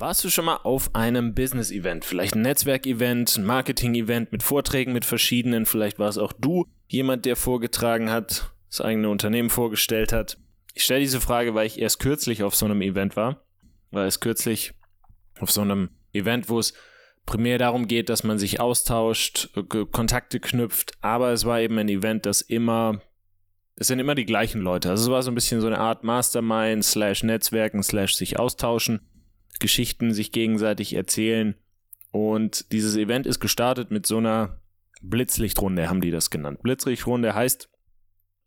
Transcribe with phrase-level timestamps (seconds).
[0.00, 2.06] Warst du schon mal auf einem Business-Event?
[2.06, 5.66] Vielleicht ein Netzwerk-Event, ein Marketing-Event mit Vorträgen mit verschiedenen.
[5.66, 10.38] Vielleicht war es auch du, jemand, der vorgetragen hat, das eigene Unternehmen vorgestellt hat.
[10.72, 13.44] Ich stelle diese Frage, weil ich erst kürzlich auf so einem Event war.
[13.90, 14.72] War es kürzlich
[15.38, 16.72] auf so einem Event, wo es
[17.26, 19.50] primär darum geht, dass man sich austauscht,
[19.90, 20.92] Kontakte knüpft.
[21.02, 23.02] Aber es war eben ein Event, das immer
[23.80, 24.90] es sind immer die gleichen Leute.
[24.90, 29.00] Also es war so ein bisschen so eine Art Mastermind slash Netzwerken slash sich austauschen.
[29.60, 31.54] Geschichten sich gegenseitig erzählen.
[32.10, 34.60] Und dieses Event ist gestartet mit so einer
[35.02, 36.62] Blitzlichtrunde, haben die das genannt.
[36.62, 37.68] Blitzlichtrunde heißt,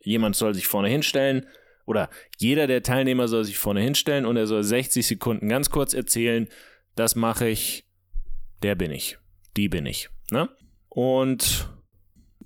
[0.02, 1.48] jemand soll sich vorne hinstellen
[1.86, 5.94] oder jeder der Teilnehmer soll sich vorne hinstellen und er soll 60 Sekunden ganz kurz
[5.94, 6.48] erzählen,
[6.96, 7.86] das mache ich,
[8.62, 9.18] der bin ich,
[9.58, 10.10] die bin ich.
[10.32, 10.50] Ne?
[10.90, 11.70] Und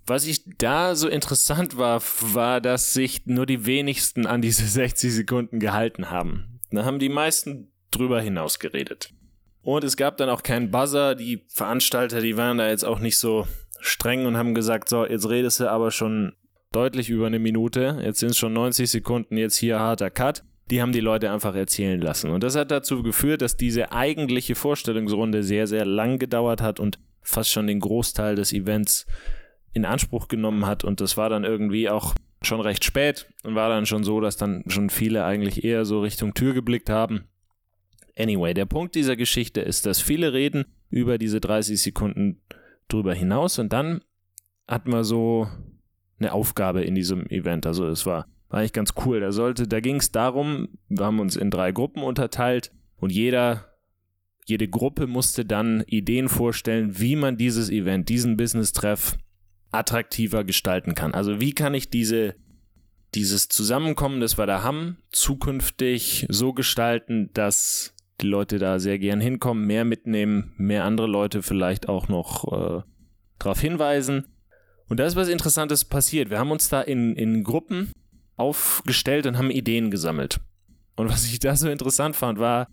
[0.05, 5.13] was ich da so interessant war, war, dass sich nur die wenigsten an diese 60
[5.13, 6.61] Sekunden gehalten haben.
[6.71, 9.11] Da haben die meisten drüber hinaus geredet.
[9.61, 11.15] Und es gab dann auch keinen Buzzer.
[11.15, 13.47] Die Veranstalter, die waren da jetzt auch nicht so
[13.79, 16.33] streng und haben gesagt, so, jetzt redest du aber schon
[16.71, 17.99] deutlich über eine Minute.
[18.01, 20.43] Jetzt sind es schon 90 Sekunden, jetzt hier harter Cut.
[20.69, 22.29] Die haben die Leute einfach erzählen lassen.
[22.29, 26.99] Und das hat dazu geführt, dass diese eigentliche Vorstellungsrunde sehr, sehr lang gedauert hat und
[27.21, 29.05] fast schon den Großteil des Events
[29.73, 30.83] in Anspruch genommen hat.
[30.83, 34.37] Und das war dann irgendwie auch schon recht spät und war dann schon so, dass
[34.37, 37.25] dann schon viele eigentlich eher so Richtung Tür geblickt haben.
[38.17, 42.41] Anyway, der Punkt dieser Geschichte ist, dass viele reden über diese 30 Sekunden
[42.87, 44.01] drüber hinaus und dann
[44.67, 45.47] hatten wir so
[46.19, 47.65] eine Aufgabe in diesem Event.
[47.65, 49.19] Also es war, war eigentlich ganz cool.
[49.19, 53.73] Da da ging es darum, wir haben uns in drei Gruppen unterteilt und jeder,
[54.45, 59.17] jede Gruppe musste dann Ideen vorstellen, wie man dieses Event, diesen Business-Treff
[59.71, 61.13] attraktiver gestalten kann.
[61.13, 62.35] Also wie kann ich diese
[63.15, 69.19] dieses Zusammenkommen, das wir da haben, zukünftig so gestalten, dass die Leute da sehr gern
[69.19, 72.81] hinkommen, mehr mitnehmen, mehr andere Leute vielleicht auch noch äh,
[73.39, 74.25] darauf hinweisen.
[74.87, 76.29] Und da ist was Interessantes passiert.
[76.29, 77.91] Wir haben uns da in, in Gruppen
[78.37, 80.39] aufgestellt und haben Ideen gesammelt.
[80.95, 82.67] Und was ich da so interessant fand, war,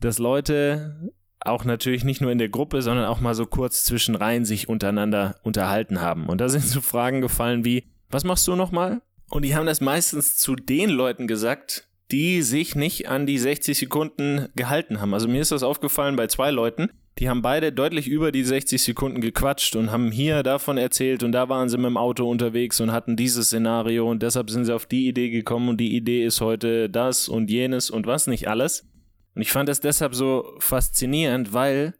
[0.00, 4.14] dass Leute auch natürlich nicht nur in der Gruppe, sondern auch mal so kurz zwischen
[4.14, 6.26] Reihen sich untereinander unterhalten haben.
[6.26, 9.02] Und da sind so Fragen gefallen wie, was machst du nochmal?
[9.30, 13.76] Und die haben das meistens zu den Leuten gesagt, die sich nicht an die 60
[13.76, 15.14] Sekunden gehalten haben.
[15.14, 18.80] Also mir ist das aufgefallen bei zwei Leuten, die haben beide deutlich über die 60
[18.80, 22.80] Sekunden gequatscht und haben hier davon erzählt und da waren sie mit dem Auto unterwegs
[22.80, 26.24] und hatten dieses Szenario und deshalb sind sie auf die Idee gekommen und die Idee
[26.24, 28.88] ist heute das und jenes und was nicht alles.
[29.34, 31.94] Und ich fand das deshalb so faszinierend, weil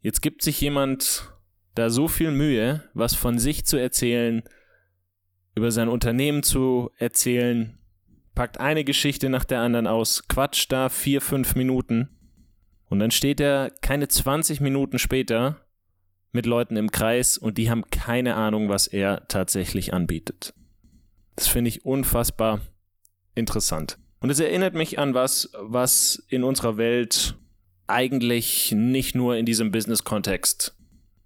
[0.00, 1.32] jetzt gibt sich jemand
[1.76, 4.42] da so viel Mühe, was von sich zu erzählen,
[5.54, 7.78] über sein Unternehmen zu erzählen,
[8.36, 12.08] packt eine Geschichte nach der anderen aus, quatscht da vier, fünf Minuten
[12.88, 15.66] und dann steht er keine 20 Minuten später
[16.30, 20.54] mit Leuten im Kreis und die haben keine Ahnung, was er tatsächlich anbietet.
[21.34, 22.60] Das finde ich unfassbar
[23.34, 23.98] interessant.
[24.20, 27.36] Und es erinnert mich an was, was in unserer Welt
[27.86, 30.76] eigentlich nicht nur in diesem Business-Kontext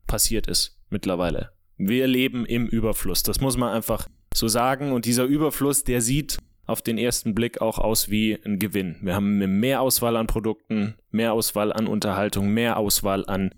[0.07, 1.51] passiert ist mittlerweile.
[1.77, 3.23] Wir leben im Überfluss.
[3.23, 4.93] Das muss man einfach so sagen.
[4.93, 6.39] Und dieser Überfluss, der sieht
[6.71, 8.97] auf den ersten Blick auch aus wie ein Gewinn.
[9.03, 13.53] Wir haben mehr Auswahl an Produkten, mehr Auswahl an Unterhaltung, mehr Auswahl an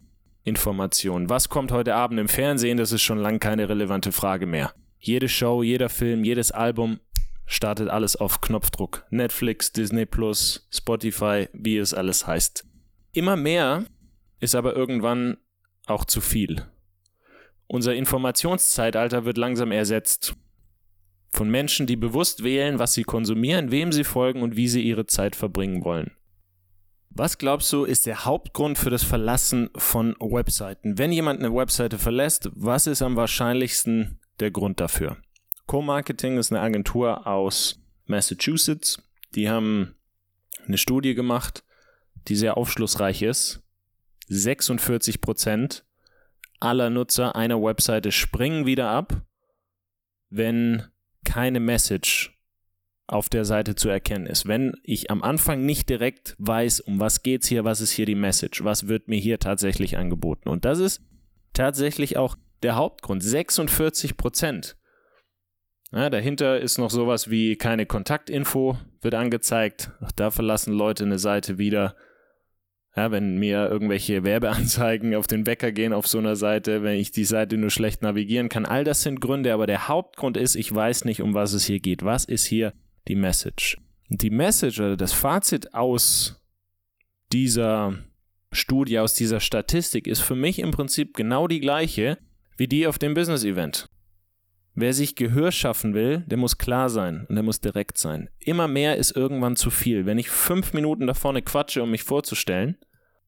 [0.45, 1.29] Informationen.
[1.29, 2.79] Was kommt heute Abend im Fernsehen?
[2.79, 4.73] Das ist schon lange keine relevante Frage mehr.
[4.99, 7.01] Jede Show, jeder Film, jedes Album
[7.45, 9.05] startet alles auf Knopfdruck.
[9.11, 12.65] Netflix, Disney Plus, Spotify, wie es alles heißt.
[13.13, 13.85] Immer mehr
[14.41, 15.37] ist aber irgendwann
[15.87, 16.65] auch zu viel.
[17.67, 20.35] Unser Informationszeitalter wird langsam ersetzt
[21.33, 25.07] von Menschen, die bewusst wählen, was sie konsumieren, wem sie folgen und wie sie ihre
[25.07, 26.13] Zeit verbringen wollen.
[27.09, 30.99] Was glaubst du, ist der Hauptgrund für das Verlassen von Webseiten?
[30.99, 35.17] Wenn jemand eine Webseite verlässt, was ist am wahrscheinlichsten der Grund dafür?
[35.67, 39.03] Co-Marketing ist eine Agentur aus Massachusetts.
[39.35, 39.95] Die haben
[40.67, 41.65] eine Studie gemacht,
[42.29, 43.63] die sehr aufschlussreich ist.
[44.29, 45.85] 46 Prozent
[46.61, 49.23] aller Nutzer einer Webseite springen wieder ab,
[50.31, 50.92] wenn
[51.25, 52.39] keine Message
[53.07, 54.47] auf der Seite zu erkennen ist.
[54.47, 58.15] Wenn ich am Anfang nicht direkt weiß, um was geht's hier, was ist hier die
[58.15, 60.49] Message, was wird mir hier tatsächlich angeboten.
[60.49, 61.03] Und das ist
[61.53, 63.23] tatsächlich auch der Hauptgrund.
[63.23, 64.77] 46 Prozent.
[65.91, 69.91] Ja, dahinter ist noch sowas wie keine Kontaktinfo wird angezeigt.
[70.01, 71.97] Auch da verlassen Leute eine Seite wieder
[72.95, 77.11] ja, wenn mir irgendwelche Werbeanzeigen auf den Wecker gehen auf so einer Seite, wenn ich
[77.11, 80.75] die Seite nur schlecht navigieren kann, all das sind Gründe, aber der Hauptgrund ist, ich
[80.75, 82.05] weiß nicht, um was es hier geht.
[82.05, 82.75] Was ist hier
[83.09, 83.79] die Message?
[84.11, 86.43] Und die Message oder das Fazit aus
[87.33, 87.99] dieser
[88.53, 92.19] Studie, aus dieser Statistik ist für mich im Prinzip genau die gleiche
[92.59, 93.89] wie die auf dem Business Event.
[94.75, 98.31] Wer sich Gehör schaffen will, der muss klar sein und der muss direkt sein.
[98.39, 100.07] Immer mehr ist irgendwann zu viel.
[100.07, 102.79] Wenn ich fünf Minuten da vorne quatsche, um mich vorzustellen,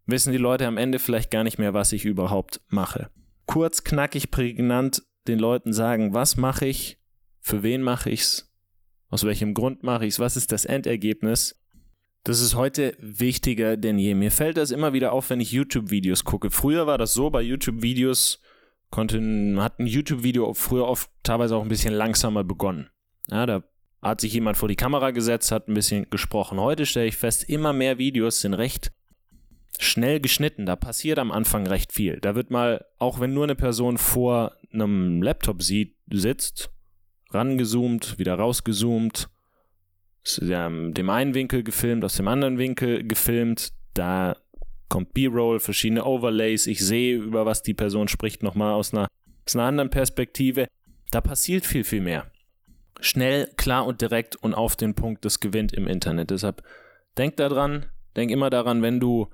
[0.06, 3.10] wissen die Leute am Ende vielleicht gar nicht mehr, was ich überhaupt mache.
[3.44, 6.98] Kurz, knackig, prägnant den Leuten sagen, was mache ich,
[7.40, 8.50] für wen mache ich's,
[9.10, 11.60] aus welchem Grund mache ich's, was ist das Endergebnis.
[12.24, 14.14] Das ist heute wichtiger denn je.
[14.14, 16.50] Mir fällt das immer wieder auf, wenn ich YouTube-Videos gucke.
[16.50, 18.40] Früher war das so, bei YouTube-Videos
[18.94, 19.18] konnte,
[19.58, 22.90] hat ein YouTube-Video früher oft teilweise auch ein bisschen langsamer begonnen.
[23.28, 23.64] Ja, da
[24.00, 26.60] hat sich jemand vor die Kamera gesetzt, hat ein bisschen gesprochen.
[26.60, 28.92] Heute stelle ich fest, immer mehr Videos sind recht
[29.80, 30.64] schnell geschnitten.
[30.64, 32.20] Da passiert am Anfang recht viel.
[32.20, 36.70] Da wird mal, auch wenn nur eine Person vor einem Laptop sieht, sitzt,
[37.30, 39.28] rangezoomt, wieder rausgezoomt,
[40.24, 43.72] aus dem einen Winkel gefilmt, aus dem anderen Winkel gefilmt.
[43.94, 44.36] Da
[44.88, 46.66] kommt B-Roll, verschiedene Overlays.
[46.66, 49.08] Ich sehe, über was die Person spricht, nochmal aus einer,
[49.46, 50.66] aus einer anderen Perspektive.
[51.10, 52.30] Da passiert viel, viel mehr.
[53.00, 56.30] Schnell, klar und direkt und auf den Punkt, das gewinnt im Internet.
[56.30, 56.62] Deshalb
[57.18, 57.86] denk daran,
[58.16, 59.28] denk immer daran, wenn du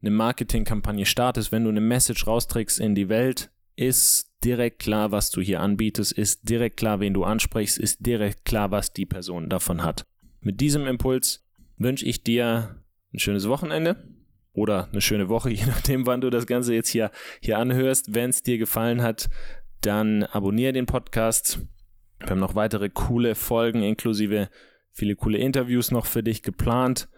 [0.00, 5.30] eine Marketingkampagne startest, wenn du eine Message rausträgst in die Welt, ist direkt klar, was
[5.30, 9.48] du hier anbietest, ist direkt klar, wen du ansprichst, ist direkt klar, was die Person
[9.48, 10.04] davon hat.
[10.40, 11.44] Mit diesem Impuls
[11.78, 12.82] wünsche ich dir
[13.12, 14.13] ein schönes Wochenende
[14.54, 17.10] oder eine schöne Woche, je nachdem, wann du das Ganze jetzt hier,
[17.40, 18.14] hier anhörst.
[18.14, 19.28] Wenn es dir gefallen hat,
[19.82, 21.60] dann abonniere den Podcast.
[22.20, 24.48] Wir haben noch weitere coole Folgen, inklusive
[24.92, 27.08] viele coole Interviews noch für dich geplant.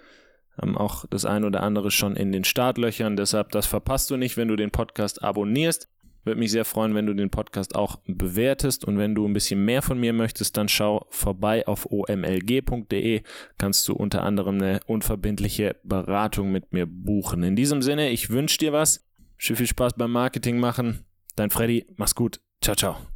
[0.60, 3.16] Haben auch das ein oder andere schon in den Startlöchern.
[3.16, 5.88] Deshalb, das verpasst du nicht, wenn du den Podcast abonnierst.
[6.26, 9.64] Würde mich sehr freuen, wenn du den Podcast auch bewertest und wenn du ein bisschen
[9.64, 13.22] mehr von mir möchtest, dann schau vorbei auf omlg.de.
[13.58, 17.44] Kannst du unter anderem eine unverbindliche Beratung mit mir buchen.
[17.44, 19.06] In diesem Sinne, ich wünsche dir was.
[19.38, 21.04] Viel Spaß beim Marketing machen.
[21.36, 22.40] Dein Freddy, mach's gut.
[22.60, 23.15] Ciao, ciao.